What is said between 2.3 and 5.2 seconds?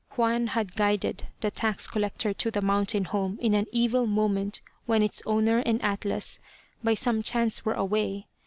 to the mountain home in an evil moment when